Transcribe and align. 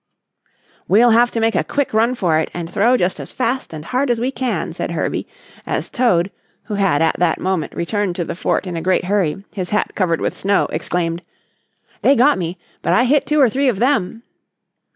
"We'll 0.87 1.11
have 1.11 1.29
to 1.29 1.39
make 1.39 1.53
a 1.53 1.63
quick 1.63 1.93
run 1.93 2.15
for 2.15 2.39
it 2.39 2.49
and 2.55 2.67
throw 2.73 2.97
just 2.97 3.19
as 3.19 3.31
fast 3.31 3.71
and 3.71 3.85
hard 3.85 4.09
as 4.09 4.19
we 4.19 4.31
can," 4.31 4.73
said 4.73 4.89
Herbie, 4.89 5.27
as 5.67 5.91
Toad, 5.91 6.31
who 6.63 6.73
had 6.73 7.03
at 7.03 7.19
that 7.19 7.39
moment 7.39 7.75
returned 7.75 8.15
to 8.15 8.25
the 8.25 8.33
fort 8.33 8.65
in 8.65 8.75
a 8.75 8.81
great 8.81 9.05
hurry, 9.05 9.45
his 9.53 9.69
hat 9.69 9.91
covered 9.93 10.19
with 10.19 10.35
snow, 10.35 10.65
exclaimed: 10.71 11.21
"They 12.01 12.15
got 12.15 12.39
me, 12.39 12.57
but 12.81 12.93
I 12.93 13.03
hit 13.05 13.27
two 13.27 13.39
or 13.39 13.47
three 13.47 13.69
of 13.69 13.77
them!" 13.77 14.23